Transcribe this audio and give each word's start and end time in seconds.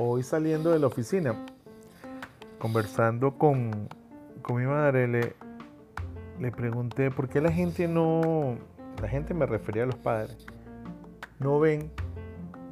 Hoy 0.00 0.22
saliendo 0.22 0.70
de 0.70 0.78
la 0.78 0.86
oficina, 0.86 1.34
conversando 2.60 3.36
con, 3.36 3.88
con 4.42 4.56
mi 4.58 4.66
madre, 4.66 5.08
le, 5.08 5.34
le 6.38 6.52
pregunté 6.52 7.10
por 7.10 7.28
qué 7.28 7.40
la 7.40 7.50
gente 7.50 7.88
no, 7.88 8.56
la 9.02 9.08
gente 9.08 9.34
me 9.34 9.46
refería 9.46 9.82
a 9.82 9.86
los 9.86 9.96
padres, 9.96 10.46
no 11.40 11.58
ven 11.58 11.90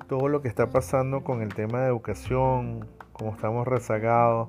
todo 0.06 0.29
lo 0.29 0.43
que 0.43 0.48
está 0.48 0.70
pasando 0.70 1.24
con 1.24 1.43
el 1.43 1.52
tema 1.52 1.80
de 1.80 1.88
educación, 1.88 2.86
cómo 3.12 3.32
estamos 3.32 3.66
rezagados, 3.66 4.46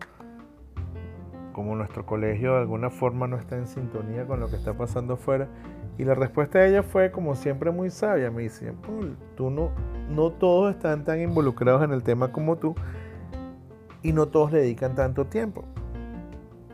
como 1.53 1.75
nuestro 1.75 2.05
colegio 2.05 2.53
de 2.53 2.59
alguna 2.59 2.91
forma 2.91 3.27
no 3.27 3.37
está 3.37 3.55
en 3.57 3.65
sintonía 3.65 4.27
con 4.27 4.39
lo 4.39 4.49
que 4.51 4.57
está 4.57 4.75
pasando 4.77 5.15
afuera. 5.15 5.47
Y 5.97 6.05
la 6.05 6.15
respuesta 6.15 6.59
de 6.59 6.69
ella 6.69 6.83
fue 6.83 7.11
como 7.11 7.35
siempre 7.35 7.71
muy 7.71 7.89
sabia. 7.89 8.31
Me 8.31 8.43
dice, 8.43 8.73
tú 9.35 9.49
no, 9.49 9.71
no 10.09 10.31
todos 10.31 10.73
están 10.73 11.03
tan 11.03 11.21
involucrados 11.21 11.83
en 11.83 11.91
el 11.91 12.03
tema 12.03 12.31
como 12.31 12.57
tú 12.57 12.75
y 14.01 14.11
no 14.11 14.27
todos 14.27 14.51
le 14.51 14.59
dedican 14.59 14.95
tanto 14.95 15.25
tiempo. 15.25 15.63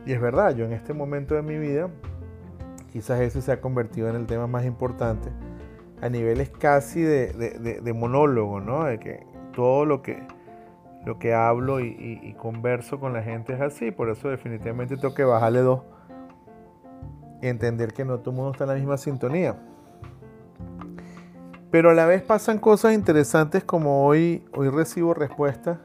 Y 0.06 0.12
es 0.12 0.20
verdad, 0.20 0.54
yo 0.54 0.64
en 0.64 0.72
este 0.72 0.94
momento 0.94 1.34
de 1.34 1.42
mi 1.42 1.58
vida 1.58 1.90
quizás 2.92 3.20
ese 3.20 3.40
se 3.40 3.52
ha 3.52 3.60
convertido 3.60 4.08
en 4.08 4.16
el 4.16 4.26
tema 4.26 4.46
más 4.46 4.64
importante 4.64 5.30
a 6.00 6.08
niveles 6.08 6.50
casi 6.50 7.02
de, 7.02 7.92
monólogo, 7.94 8.60
¿no? 8.60 8.84
De 8.84 8.98
que 8.98 9.26
todo 9.54 9.84
lo 9.84 10.02
que, 10.02 10.22
lo 11.04 11.18
que 11.18 11.34
hablo 11.34 11.80
y, 11.80 12.34
converso 12.38 12.98
con 12.98 13.12
la 13.12 13.22
gente 13.22 13.52
es 13.52 13.60
así, 13.60 13.90
por 13.90 14.08
eso 14.08 14.28
definitivamente 14.28 14.96
tengo 14.96 15.14
que 15.14 15.24
bajarle 15.24 15.60
dos 15.60 15.82
y 15.82 15.99
entender 17.42 17.92
que 17.92 18.04
no 18.04 18.18
todo 18.18 18.30
el 18.30 18.36
mundo 18.36 18.52
está 18.52 18.64
en 18.64 18.68
la 18.70 18.76
misma 18.76 18.96
sintonía. 18.98 19.56
Pero 21.70 21.90
a 21.90 21.94
la 21.94 22.06
vez 22.06 22.22
pasan 22.22 22.58
cosas 22.58 22.94
interesantes 22.94 23.62
como 23.62 24.04
hoy, 24.04 24.44
hoy 24.52 24.68
recibo 24.68 25.14
respuestas, 25.14 25.78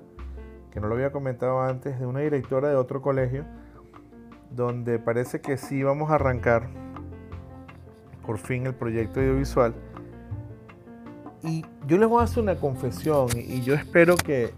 que 0.71 0.79
no 0.79 0.87
lo 0.87 0.95
había 0.95 1.11
comentado 1.11 1.61
antes, 1.61 1.99
de 1.99 2.05
una 2.05 2.21
directora 2.21 2.69
de 2.69 2.75
otro 2.75 3.01
colegio, 3.01 3.45
donde 4.49 4.97
parece 4.97 5.41
que 5.41 5.57
sí 5.57 5.83
vamos 5.83 6.09
a 6.09 6.15
arrancar 6.15 6.69
por 8.25 8.39
fin 8.39 8.65
el 8.65 8.73
proyecto 8.73 9.19
audiovisual. 9.19 9.75
Y 11.43 11.63
yo 11.85 11.97
les 11.97 12.09
voy 12.09 12.21
a 12.21 12.23
hacer 12.23 12.41
una 12.41 12.55
confesión 12.55 13.27
y, 13.35 13.61
yo 13.61 13.75
espero 13.75 14.15
que, 14.15 14.51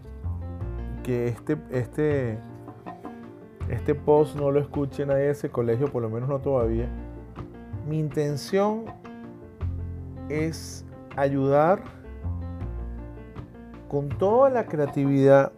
que 1.03 1.27
este, 1.27 1.57
este, 1.71 2.39
este 3.69 3.95
post 3.95 4.35
no 4.35 4.51
lo 4.51 4.59
escuche 4.59 5.05
nadie 5.05 5.25
de 5.25 5.31
ese 5.31 5.49
colegio, 5.49 5.91
por 5.91 6.01
lo 6.01 6.09
menos 6.09 6.29
no 6.29 6.39
todavía. 6.39 6.89
Mi 7.87 7.99
intención 7.99 8.85
es 10.29 10.85
ayudar 11.15 11.81
con 13.87 14.09
toda 14.09 14.49
la 14.49 14.65
creatividad, 14.65 15.51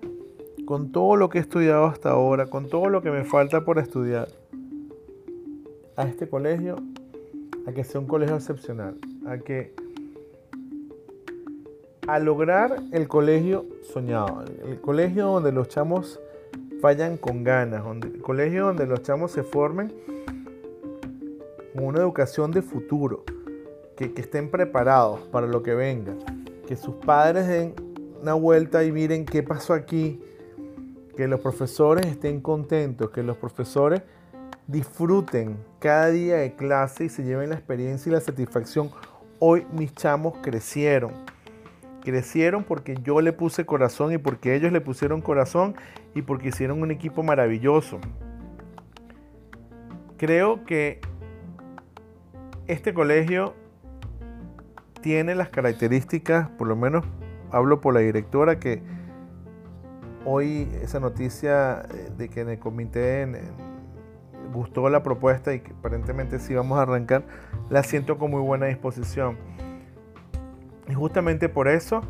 con 0.65 0.91
todo 0.91 1.15
lo 1.15 1.29
que 1.29 1.39
he 1.39 1.41
estudiado 1.41 1.85
hasta 1.85 2.11
ahora, 2.11 2.47
con 2.47 2.69
todo 2.69 2.89
lo 2.89 3.01
que 3.01 3.11
me 3.11 3.23
falta 3.23 3.65
por 3.65 3.79
estudiar, 3.79 4.27
a 5.95 6.03
este 6.03 6.29
colegio 6.29 6.77
a 7.67 7.73
que 7.73 7.83
sea 7.83 7.99
un 7.99 8.07
colegio 8.07 8.35
excepcional, 8.35 8.95
a 9.27 9.37
que 9.37 9.73
a 12.07 12.19
lograr 12.19 12.81
el 12.91 13.07
colegio 13.07 13.65
soñado, 13.93 14.43
el 14.65 14.79
colegio 14.81 15.27
donde 15.27 15.51
los 15.51 15.67
chamos 15.67 16.19
vayan 16.81 17.17
con 17.17 17.43
ganas, 17.43 17.83
el 18.03 18.21
colegio 18.21 18.67
donde 18.67 18.85
los 18.85 19.01
chamos 19.01 19.31
se 19.31 19.43
formen 19.43 19.93
con 21.73 21.85
una 21.85 21.99
educación 21.99 22.51
de 22.51 22.61
futuro, 22.61 23.23
que, 23.95 24.13
que 24.13 24.21
estén 24.21 24.49
preparados 24.49 25.21
para 25.31 25.47
lo 25.47 25.63
que 25.63 25.75
venga, 25.75 26.13
que 26.67 26.75
sus 26.75 26.95
padres 26.95 27.47
den 27.47 27.73
una 28.21 28.33
vuelta 28.33 28.83
y 28.83 28.91
miren 28.91 29.25
qué 29.25 29.43
pasó 29.43 29.73
aquí, 29.73 30.21
que 31.15 31.27
los 31.27 31.39
profesores 31.41 32.05
estén 32.05 32.41
contentos, 32.41 33.09
que 33.09 33.23
los 33.23 33.37
profesores 33.37 34.01
disfruten 34.67 35.57
cada 35.79 36.09
día 36.09 36.37
de 36.37 36.53
clase 36.53 37.05
y 37.05 37.09
se 37.09 37.23
lleven 37.23 37.49
la 37.49 37.55
experiencia 37.55 38.09
y 38.09 38.13
la 38.13 38.21
satisfacción. 38.21 38.91
Hoy 39.39 39.65
mis 39.71 39.93
chamos 39.95 40.35
crecieron. 40.41 41.11
Crecieron 42.03 42.63
porque 42.63 42.97
yo 43.03 43.19
le 43.19 43.33
puse 43.33 43.65
corazón 43.65 44.13
y 44.13 44.17
porque 44.17 44.55
ellos 44.55 44.71
le 44.71 44.79
pusieron 44.79 45.21
corazón 45.21 45.75
y 46.15 46.21
porque 46.21 46.49
hicieron 46.49 46.81
un 46.81 46.91
equipo 46.91 47.23
maravilloso. 47.23 47.99
Creo 50.17 50.65
que 50.65 50.99
este 52.67 52.93
colegio 52.93 53.55
tiene 55.01 55.35
las 55.35 55.49
características, 55.49 56.49
por 56.49 56.67
lo 56.67 56.75
menos 56.75 57.05
hablo 57.51 57.81
por 57.81 57.93
la 57.93 58.01
directora, 58.01 58.59
que 58.59 58.81
hoy 60.25 60.69
esa 60.81 60.99
noticia 60.99 61.83
eh, 61.93 62.11
de 62.17 62.29
que 62.29 62.41
en 62.41 62.49
el 62.49 62.59
comité, 62.59 63.27
gustó 64.53 64.89
la 64.89 65.03
propuesta 65.03 65.53
y 65.53 65.59
que 65.59 65.71
aparentemente 65.71 66.39
sí 66.39 66.53
vamos 66.53 66.79
a 66.79 66.81
arrancar, 66.81 67.23
la 67.69 67.83
siento 67.83 68.17
con 68.17 68.31
muy 68.31 68.41
buena 68.41 68.65
disposición. 68.65 69.37
Y 70.87 70.93
justamente 70.93 71.49
por 71.49 71.67
eso 71.67 72.01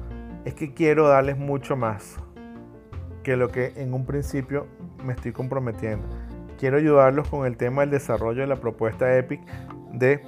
es 0.46 0.54
que 0.54 0.74
quiero 0.74 1.08
darles 1.08 1.38
mucho 1.38 1.76
más 1.76 2.18
que 3.30 3.38
lo 3.38 3.50
que 3.50 3.74
en 3.76 3.94
un 3.94 4.08
principio 4.08 4.66
me 5.06 5.14
estoy 5.14 5.34
comprometiendo. 5.34 6.08
Quiero 6.58 6.78
ayudarlos 6.78 7.28
con 7.28 7.46
el 7.46 7.58
tema 7.58 7.82
del 7.82 7.92
desarrollo 7.92 8.42
de 8.42 8.48
la 8.48 8.56
propuesta 8.56 9.16
EPIC 9.16 9.42
de 9.94 10.24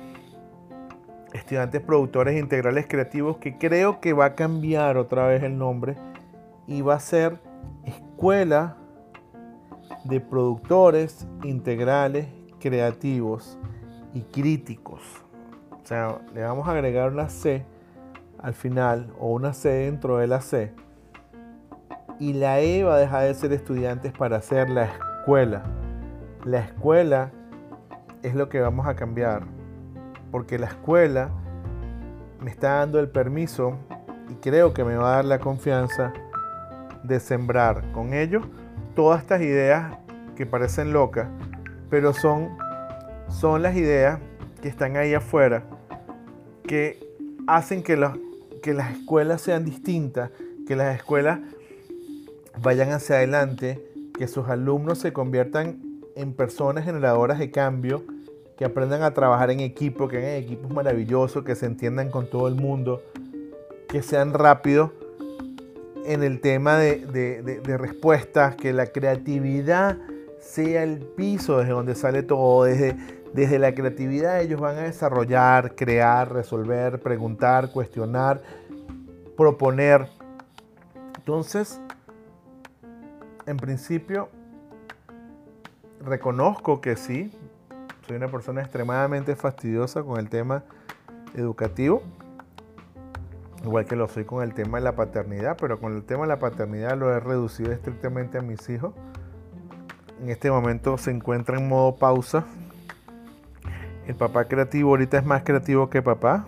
estudiantes 1.34 1.81
productores 1.81 2.40
integrales 2.40 2.85
creativos 2.88 3.38
que 3.38 3.57
creo 3.57 4.01
que 4.01 4.13
va 4.13 4.25
a 4.25 4.35
cambiar 4.35 4.97
otra 4.97 5.25
vez 5.25 5.41
el 5.41 5.57
nombre 5.57 5.95
y 6.67 6.84
va 6.84 6.94
a 6.94 7.00
ser 7.00 7.40
escuela 7.85 8.78
de 10.03 10.19
productores 10.19 11.25
integrales, 11.41 12.28
creativos 12.59 13.57
y 14.13 14.22
críticos. 14.22 15.01
O 15.72 15.88
sea, 15.88 16.19
le 16.35 16.44
vamos 16.44 16.67
a 16.67 16.72
agregar 16.73 17.11
una 17.11 17.29
C 17.29 17.66
al 18.38 18.53
final 18.53 19.11
o 19.19 19.31
una 19.31 19.53
C 19.53 19.69
dentro 19.69 20.19
de 20.19 20.28
la 20.28 20.40
C. 20.40 20.72
Y 22.21 22.33
la 22.33 22.59
E 22.59 22.83
va 22.83 22.97
a 22.97 22.97
dejar 22.99 23.23
de 23.23 23.33
ser 23.33 23.51
estudiantes 23.51 24.13
para 24.13 24.37
hacer 24.37 24.69
la 24.69 24.83
escuela. 24.83 25.63
La 26.45 26.59
escuela 26.59 27.31
es 28.21 28.35
lo 28.35 28.47
que 28.47 28.59
vamos 28.59 28.85
a 28.85 28.95
cambiar. 28.95 29.41
Porque 30.29 30.59
la 30.59 30.67
escuela 30.67 31.31
me 32.39 32.51
está 32.51 32.73
dando 32.75 32.99
el 32.99 33.09
permiso 33.09 33.75
y 34.29 34.35
creo 34.35 34.71
que 34.71 34.83
me 34.83 34.97
va 34.97 35.13
a 35.13 35.15
dar 35.15 35.25
la 35.25 35.39
confianza 35.39 36.13
de 37.01 37.19
sembrar 37.19 37.91
con 37.91 38.13
ello 38.13 38.41
todas 38.95 39.21
estas 39.21 39.41
ideas 39.41 39.97
que 40.35 40.45
parecen 40.45 40.93
locas, 40.93 41.27
pero 41.89 42.13
son, 42.13 42.49
son 43.29 43.63
las 43.63 43.75
ideas 43.75 44.19
que 44.61 44.67
están 44.67 44.95
ahí 44.95 45.15
afuera, 45.15 45.63
que 46.67 46.99
hacen 47.47 47.81
que, 47.81 47.99
que 48.61 48.75
las 48.75 48.91
escuelas 48.91 49.41
sean 49.41 49.65
distintas, 49.65 50.29
que 50.67 50.75
las 50.75 50.95
escuelas 50.95 51.39
vayan 52.59 52.91
hacia 52.91 53.17
adelante, 53.17 53.84
que 54.17 54.28
sus 54.28 54.47
alumnos 54.50 55.00
se 55.00 55.13
conviertan 55.13 55.81
en 56.16 56.34
personas 56.34 56.85
generadoras 56.85 57.39
de 57.39 57.51
cambio, 57.51 58.03
que 58.57 58.66
aprendan 58.66 59.01
a 59.03 59.13
trabajar 59.13 59.50
en 59.50 59.59
equipo, 59.59 60.07
que 60.07 60.17
hagan 60.17 60.35
equipos 60.35 60.72
maravillosos, 60.72 61.44
que 61.44 61.56
se 61.56 61.66
entiendan 61.66 62.11
con 62.11 62.29
todo 62.29 62.47
el 62.47 62.56
mundo, 62.56 63.01
que 63.88 64.03
sean 64.03 64.34
rápidos 64.34 64.91
en 66.06 66.23
el 66.23 66.40
tema 66.41 66.78
de, 66.78 67.61
respuestas, 67.78 68.56
que 68.56 68.73
la 68.73 68.88
creatividad 68.88 69.97
sea 70.40 70.84
el 70.84 71.00
piso 71.00 71.57
desde 71.57 71.72
donde 71.72 71.95
sale 71.95 72.23
todo, 72.23 72.63
desde, 72.63 72.95
desde 73.34 73.59
la 73.59 73.73
creatividad 73.73 74.41
ellos 74.41 74.59
van 74.59 74.78
a 74.78 74.84
desarrollar, 74.84 75.75
crear, 75.75 76.31
resolver, 76.34 77.00
preguntar, 77.00 77.72
cuestionar, 77.72 78.41
proponer. 79.37 80.08
Entonces, 81.17 81.79
en 83.51 83.57
principio, 83.57 84.29
reconozco 86.03 86.81
que 86.81 86.95
sí, 86.95 87.31
soy 88.07 88.17
una 88.17 88.27
persona 88.27 88.61
extremadamente 88.61 89.35
fastidiosa 89.35 90.03
con 90.03 90.19
el 90.19 90.29
tema 90.29 90.63
educativo 91.35 92.01
igual 93.63 93.85
que 93.85 93.95
lo 93.95 94.07
soy 94.07 94.25
con 94.25 94.43
el 94.43 94.53
tema 94.53 94.79
de 94.79 94.83
la 94.83 94.95
paternidad, 94.95 95.57
pero 95.59 95.79
con 95.79 95.95
el 95.95 96.03
tema 96.03 96.23
de 96.23 96.29
la 96.29 96.39
paternidad 96.39 96.97
lo 96.97 97.11
he 97.11 97.19
reducido 97.19 97.71
estrictamente 97.71 98.37
a 98.37 98.41
mis 98.41 98.67
hijos. 98.69 98.93
En 100.21 100.29
este 100.29 100.51
momento 100.51 100.97
se 100.97 101.11
encuentra 101.11 101.57
en 101.57 101.67
modo 101.67 101.95
pausa. 101.95 102.45
El 104.07 104.15
papá 104.15 104.45
creativo 104.45 104.89
ahorita 104.89 105.19
es 105.19 105.25
más 105.25 105.43
creativo 105.43 105.89
que 105.89 106.01
papá 106.01 106.45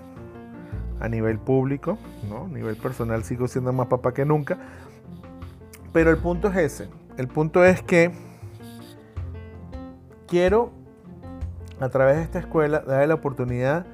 a 0.99 1.07
nivel 1.07 1.37
público, 1.37 1.97
¿no? 2.29 2.45
A 2.45 2.47
nivel 2.47 2.75
personal 2.77 3.23
sigo 3.23 3.47
siendo 3.47 3.73
más 3.73 3.87
papá 3.87 4.13
que 4.13 4.25
nunca. 4.25 4.57
Pero 5.93 6.09
el 6.09 6.17
punto 6.17 6.49
es 6.49 6.57
ese. 6.57 6.89
El 7.17 7.27
punto 7.27 7.63
es 7.63 7.81
que 7.81 8.11
quiero 10.27 10.71
a 11.79 11.89
través 11.89 12.17
de 12.17 12.23
esta 12.23 12.39
escuela 12.39 12.79
darle 12.79 13.07
la 13.07 13.13
oportunidad 13.13 13.85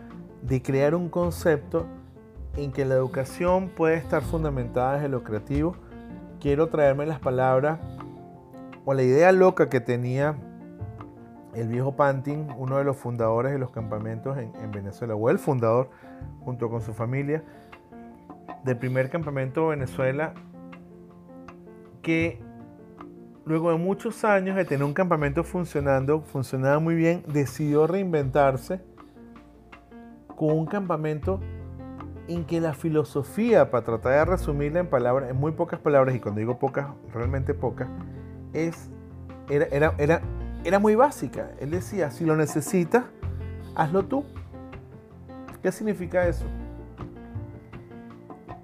de 0.41 0.61
crear 0.61 0.95
un 0.95 1.09
concepto 1.09 1.85
en 2.55 2.71
que 2.71 2.85
la 2.85 2.95
educación 2.95 3.69
puede 3.69 3.95
estar 3.95 4.21
fundamentada 4.21 4.95
desde 4.95 5.09
lo 5.09 5.23
creativo, 5.23 5.75
quiero 6.39 6.69
traerme 6.69 7.05
las 7.05 7.19
palabras 7.19 7.79
o 8.85 8.93
la 8.93 9.03
idea 9.03 9.31
loca 9.31 9.69
que 9.69 9.79
tenía 9.79 10.35
el 11.53 11.67
viejo 11.67 11.95
Pantin, 11.95 12.47
uno 12.57 12.77
de 12.77 12.83
los 12.83 12.95
fundadores 12.95 13.51
de 13.51 13.59
los 13.59 13.71
campamentos 13.71 14.37
en, 14.37 14.71
Venezuela, 14.71 15.15
o 15.15 15.29
el 15.29 15.39
fundador, 15.39 15.89
junto 16.41 16.69
con 16.69 16.81
su 16.81 16.93
familia, 16.93 17.43
del 18.63 18.77
primer 18.77 19.09
campamento 19.09 19.61
de 19.61 19.77
Venezuela, 19.77 20.33
que 22.01 22.41
luego 23.45 23.71
de 23.71 23.77
muchos 23.77 24.23
años 24.23 24.55
de 24.55 24.65
tener 24.65 24.83
un 24.83 24.93
campamento 24.93 25.43
funcionando, 25.43 26.21
funcionaba 26.21 26.79
muy 26.79 26.95
bien, 26.95 27.23
decidió 27.27 27.87
reinventarse 27.87 28.81
con 30.35 30.51
un 30.51 30.65
campamento 30.65 31.39
en 32.27 32.45
que 32.45 32.61
la 32.61 32.73
filosofía, 32.73 33.71
para 33.71 33.83
tratar 33.83 34.13
de 34.13 34.25
resumirla 34.25 34.81
en 34.81 34.87
palabras, 34.87 35.31
en 35.31 35.37
muy 35.37 35.51
pocas 35.51 35.79
palabras, 35.79 36.15
y 36.15 36.19
cuando 36.19 36.39
digo 36.39 36.59
pocas, 36.59 36.87
realmente 37.11 37.53
pocas, 37.55 37.89
es, 38.53 38.89
era, 39.49 39.65
era, 39.71 39.95
era, 39.97 40.21
era 40.63 40.79
muy 40.79 40.93
básica. 40.93 41.51
Él 41.59 41.71
decía, 41.71 42.11
si 42.11 42.25
lo 42.25 42.35
necesitas, 42.35 43.05
hazlo 43.75 44.05
tú. 44.05 44.23
¿Qué 45.63 45.71
significa 45.71 46.27
eso? 46.27 46.45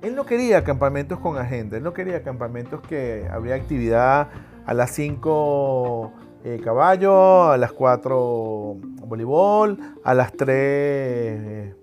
Él 0.06 0.14
no 0.14 0.24
quería 0.24 0.64
campamentos 0.64 1.20
con 1.20 1.40
agenda, 1.40 1.78
él 1.78 1.84
no 1.84 1.92
quería 1.92 2.22
campamentos 2.22 2.80
que 2.82 3.28
habría 3.28 3.56
actividad 3.56 4.28
a 4.64 4.74
las 4.76 4.92
5 4.92 6.14
eh, 6.44 6.62
caballo, 6.64 7.46
a 7.46 7.58
las 7.58 7.72
4 7.72 8.78
voleibol, 9.08 9.80
a 10.04 10.14
las 10.14 10.32
3 10.34 10.48
eh, 10.48 11.76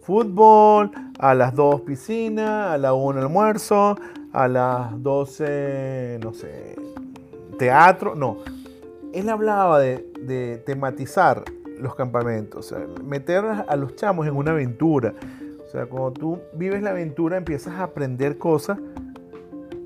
fútbol, 0.00 0.92
a 1.18 1.34
las 1.34 1.54
2 1.54 1.82
piscina, 1.82 2.72
a 2.72 2.78
la 2.78 2.94
1 2.94 3.20
almuerzo, 3.20 3.96
a 4.32 4.48
las 4.48 5.02
12, 5.02 6.20
no 6.22 6.32
sé, 6.32 6.74
teatro. 7.58 8.14
No, 8.14 8.38
él 9.12 9.28
hablaba 9.28 9.78
de, 9.78 10.62
tematizar 10.64 11.44
los 11.78 11.94
campamentos, 11.94 12.74
meter 13.04 13.44
a 13.44 13.76
los 13.76 13.94
chamos 13.94 14.26
en 14.26 14.34
una 14.34 14.52
aventura. 14.52 15.12
O 15.68 15.70
sea, 15.70 15.84
cuando 15.84 16.12
tú 16.12 16.40
vives 16.54 16.82
la 16.82 16.90
aventura 16.90 17.36
empiezas 17.36 17.74
a 17.74 17.82
aprender 17.82 18.38
cosas 18.38 18.78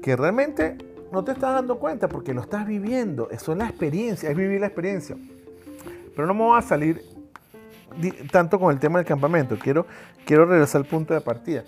que 0.01 0.15
realmente 0.15 0.79
no 1.11 1.25
te 1.25 1.33
estás 1.33 1.55
dando 1.55 1.81
cuenta 1.81 2.09
porque 2.09 2.33
lo 2.33 2.41
estás 2.41 2.69
viviendo. 2.69 3.29
Eso 3.31 3.51
es 3.51 3.59
la 3.59 3.67
experiencia, 3.67 4.31
es 4.31 4.37
vivir 4.37 4.61
la 4.61 4.69
experiencia. 4.69 5.17
Pero 6.15 6.29
no 6.29 6.35
me 6.35 6.43
voy 6.45 6.57
a 6.57 6.63
salir 6.63 7.03
tanto 8.31 8.61
con 8.61 8.73
el 8.73 8.79
tema 8.79 9.01
del 9.01 9.07
campamento. 9.07 9.59
Quiero, 9.59 9.85
quiero 10.25 10.47
regresar 10.47 10.83
al 10.83 10.87
punto 10.87 11.15
de 11.15 11.21
partida. 11.21 11.65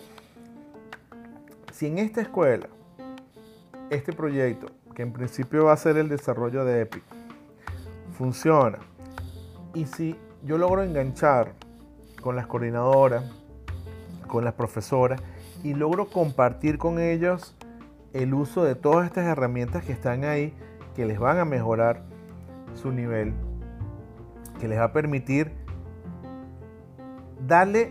Si 1.72 1.86
en 1.86 1.98
esta 1.98 2.20
escuela, 2.20 2.68
este 3.90 4.12
proyecto, 4.12 4.68
que 4.94 5.02
en 5.02 5.12
principio 5.12 5.64
va 5.64 5.72
a 5.72 5.76
ser 5.76 5.96
el 5.96 6.08
desarrollo 6.08 6.64
de 6.64 6.82
EPIC, 6.82 7.02
funciona, 8.16 8.78
y 9.74 9.86
si 9.86 10.16
yo 10.44 10.56
logro 10.56 10.84
enganchar 10.84 11.52
con 12.20 12.36
las 12.36 12.46
coordinadoras, 12.46 13.43
con 14.26 14.44
las 14.44 14.54
profesoras, 14.54 15.20
y 15.62 15.74
logro 15.74 16.08
compartir 16.08 16.78
con 16.78 16.98
ellos 16.98 17.56
el 18.12 18.34
uso 18.34 18.64
de 18.64 18.74
todas 18.74 19.06
estas 19.06 19.26
herramientas 19.26 19.84
que 19.84 19.92
están 19.92 20.24
ahí, 20.24 20.54
que 20.94 21.06
les 21.06 21.18
van 21.18 21.38
a 21.38 21.44
mejorar 21.44 22.02
su 22.74 22.92
nivel, 22.92 23.34
que 24.60 24.68
les 24.68 24.78
va 24.78 24.84
a 24.84 24.92
permitir 24.92 25.52
darle 27.46 27.90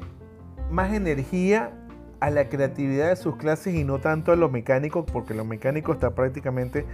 más 0.72 0.94
energía 0.94 1.72
a 2.20 2.30
la 2.30 2.48
creatividad 2.48 3.10
de 3.10 3.16
sus 3.18 3.36
clases 3.36 3.76
y 3.76 3.84
no 3.84 4.00
tanto 4.00 4.32
a 4.32 4.38
lo 4.38 4.50
mecánico, 4.50 5.06
porque 5.06 5.34
lo 5.34 5.44
mecánico 5.44 5.92
está 5.92 6.16
prácticamente 6.16 6.86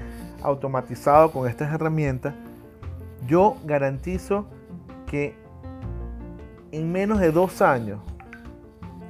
automatizado 0.42 1.32
con 1.32 1.48
estas 1.48 1.72
herramientas, 1.72 2.34
yo 3.28 3.58
garantizo 3.64 4.48
que 5.06 5.36
en 6.72 6.92
menos 6.92 7.20
de 7.20 7.32
dos 7.32 7.62
años, 7.62 8.00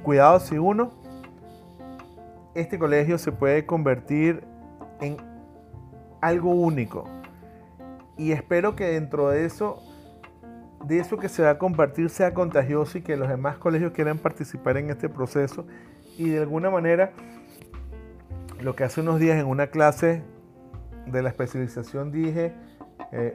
cuidado 0.02 0.40
si 0.40 0.58
uno, 0.58 0.92
este 2.54 2.78
colegio 2.78 3.18
se 3.18 3.32
puede 3.32 3.66
convertir 3.66 4.44
en 5.00 5.16
algo 6.20 6.50
único. 6.50 7.08
Y 8.16 8.32
espero 8.32 8.76
que 8.76 8.84
dentro 8.84 9.30
de 9.30 9.46
eso, 9.46 9.82
de 10.84 10.98
eso 10.98 11.16
que 11.16 11.28
se 11.28 11.42
va 11.42 11.50
a 11.50 11.58
compartir 11.58 12.10
sea 12.10 12.34
contagioso 12.34 12.98
y 12.98 13.02
que 13.02 13.16
los 13.16 13.28
demás 13.28 13.56
colegios 13.56 13.92
quieran 13.92 14.18
participar 14.18 14.76
en 14.76 14.90
este 14.90 15.08
proceso. 15.08 15.66
Y 16.18 16.28
de 16.28 16.40
alguna 16.40 16.70
manera, 16.70 17.12
lo 18.60 18.76
que 18.76 18.84
hace 18.84 19.00
unos 19.00 19.18
días 19.18 19.38
en 19.38 19.46
una 19.46 19.68
clase 19.68 20.22
de 21.06 21.22
la 21.22 21.30
especialización 21.30 22.12
dije, 22.12 22.52
eh, 23.12 23.34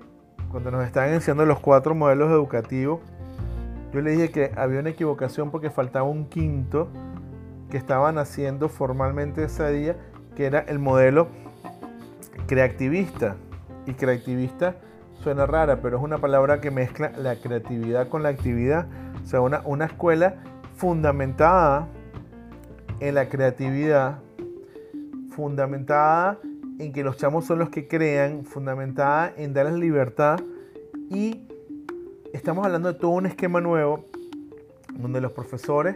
cuando 0.52 0.72
nos 0.72 0.86
estaban 0.86 1.14
enseñando 1.14 1.46
los 1.46 1.60
cuatro 1.60 1.96
modelos 1.96 2.32
educativos, 2.32 3.02
yo 3.96 4.02
le 4.02 4.12
dije 4.12 4.30
que 4.30 4.52
había 4.58 4.82
una 4.82 4.90
equivocación 4.90 5.52
porque 5.52 5.70
faltaba 5.70 6.04
un 6.04 6.26
quinto 6.26 6.90
que 7.70 7.78
estaban 7.78 8.18
haciendo 8.18 8.68
formalmente 8.68 9.46
ese 9.46 9.72
día, 9.72 9.96
que 10.36 10.46
era 10.48 10.60
el 10.60 10.80
modelo 10.80 11.30
creativista. 12.46 13.38
Y 13.86 13.94
creativista 13.94 14.76
suena 15.24 15.46
rara, 15.46 15.80
pero 15.82 15.96
es 15.96 16.04
una 16.04 16.18
palabra 16.18 16.60
que 16.60 16.72
mezcla 16.72 17.14
la 17.16 17.38
creatividad 17.38 18.10
con 18.10 18.22
la 18.22 18.28
actividad. 18.28 18.88
O 19.24 19.28
sea, 19.28 19.40
una, 19.40 19.62
una 19.64 19.86
escuela 19.86 20.44
fundamentada 20.76 21.88
en 23.00 23.16
la 23.16 23.30
creatividad, 23.30 24.20
fundamentada 25.30 26.38
en 26.80 26.92
que 26.92 27.02
los 27.02 27.16
chamos 27.16 27.46
son 27.46 27.60
los 27.60 27.70
que 27.70 27.88
crean, 27.88 28.44
fundamentada 28.44 29.32
en 29.38 29.54
darles 29.54 29.76
libertad 29.76 30.42
y 31.10 31.45
estamos 32.46 32.64
hablando 32.64 32.94
de 32.94 33.00
todo 33.00 33.10
un 33.10 33.26
esquema 33.26 33.60
nuevo 33.60 34.06
donde 34.94 35.20
los 35.20 35.32
profesores 35.32 35.96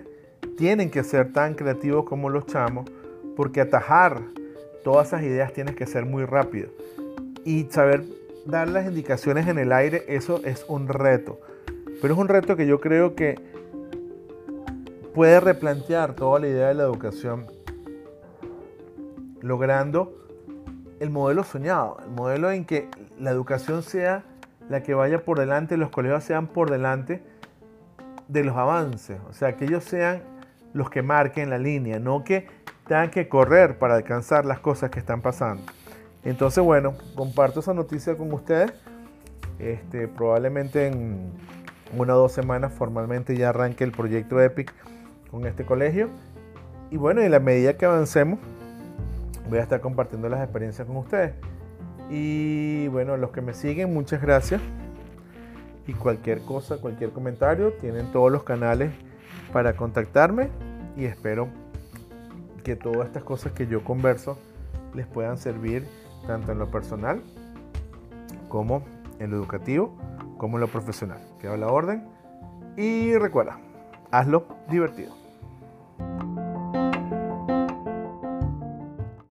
tienen 0.58 0.90
que 0.90 1.04
ser 1.04 1.32
tan 1.32 1.54
creativos 1.54 2.06
como 2.06 2.28
los 2.32 2.48
chamos 2.48 2.90
porque 3.36 3.62
atajar 3.62 4.20
todas 4.84 5.10
esas 5.10 5.22
ideas 5.22 5.54
tienes 5.54 5.76
que 5.76 5.86
ser 5.86 6.08
muy 6.08 6.26
rápido 6.26 6.72
y 7.46 7.66
saber 7.66 8.04
dar 8.48 8.68
las 8.68 8.88
indicaciones 8.88 9.48
en 9.48 9.60
el 9.60 9.72
aire, 9.72 10.06
eso 10.08 10.42
es 10.44 10.66
un 10.68 10.88
reto. 10.88 11.40
Pero 12.02 12.16
es 12.16 12.20
un 12.20 12.28
reto 12.28 12.56
que 12.56 12.66
yo 12.66 12.80
creo 12.80 13.14
que 13.14 13.36
puede 15.14 15.40
replantear 15.40 16.16
toda 16.16 16.40
la 16.40 16.48
idea 16.48 16.70
de 16.70 16.74
la 16.74 16.84
educación 16.84 17.46
logrando 19.42 20.16
el 21.00 21.12
modelo 21.12 21.44
soñado, 21.44 21.98
el 22.04 22.10
modelo 22.10 22.50
en 22.50 22.66
que 22.66 22.88
la 23.20 23.30
educación 23.30 23.84
sea 23.84 24.26
la 24.70 24.84
que 24.84 24.94
vaya 24.94 25.24
por 25.26 25.40
delante, 25.40 25.78
los 25.78 25.90
colegios 25.90 26.24
sean 26.24 26.48
por 26.48 26.70
delante 26.70 27.22
de 28.28 28.44
los 28.44 28.56
avances, 28.56 29.20
o 29.28 29.34
sea, 29.34 29.58
que 29.58 29.66
ellos 29.66 29.84
sean 29.84 30.22
los 30.74 30.90
que 30.90 31.02
marquen 31.02 31.50
la 31.50 31.58
línea, 31.58 32.00
no 32.00 32.24
que 32.24 32.48
tengan 32.88 33.10
que 33.10 33.28
correr 33.28 33.80
para 33.80 33.96
alcanzar 33.96 34.46
las 34.46 34.60
cosas 34.60 34.92
que 34.92 35.00
están 35.00 35.22
pasando. 35.22 35.64
Entonces, 36.24 36.64
bueno, 36.64 36.96
comparto 37.16 37.62
esa 37.62 37.74
noticia 37.74 38.16
con 38.16 38.32
ustedes. 38.34 38.74
Este, 39.58 40.08
probablemente 40.08 40.88
en 40.88 41.32
una 41.98 42.16
o 42.16 42.20
dos 42.20 42.32
semanas 42.32 42.72
formalmente 42.74 43.36
ya 43.36 43.50
arranque 43.50 43.84
el 43.84 43.92
proyecto 43.92 44.42
EPIC 44.42 44.74
con 45.32 45.46
este 45.46 45.66
colegio. 45.66 46.10
Y 46.92 46.98
bueno, 46.98 47.22
en 47.22 47.32
la 47.32 47.40
medida 47.40 47.78
que 47.78 47.86
avancemos, 47.86 48.40
voy 49.50 49.60
a 49.60 49.64
estar 49.64 49.82
compartiendo 49.82 50.30
las 50.30 50.42
experiencias 50.42 50.88
con 50.88 50.98
ustedes. 50.98 51.34
Y 52.10 52.88
bueno, 52.88 53.18
los 53.18 53.32
que 53.32 53.42
me 53.42 53.54
siguen, 53.54 53.94
muchas 53.94 54.22
gracias. 54.22 54.62
Y 55.88 55.94
cualquier 55.94 56.42
cosa, 56.42 56.78
cualquier 56.78 57.12
comentario, 57.12 57.74
tienen 57.74 58.12
todos 58.12 58.32
los 58.32 58.44
canales 58.44 58.92
para 59.54 59.76
contactarme. 59.76 60.50
Y 60.98 61.06
espero 61.06 61.48
que 62.64 62.76
todas 62.76 63.08
estas 63.08 63.24
cosas 63.24 63.54
que 63.54 63.68
yo 63.68 63.84
converso 63.84 64.38
les 64.94 65.06
puedan 65.08 65.38
servir 65.38 65.88
tanto 66.28 66.52
en 66.52 66.60
lo 66.60 66.70
personal 66.70 67.22
como 68.50 68.84
en 69.20 69.32
lo 69.32 69.38
educativo, 69.38 69.96
como 70.38 70.58
en 70.58 70.62
lo 70.62 70.68
profesional. 70.68 71.20
Queda 71.40 71.58
la 71.58 71.68
orden. 71.68 72.08
Y 72.76 73.16
recuerda, 73.18 73.60
hazlo 74.12 74.48
divertido. 74.70 75.14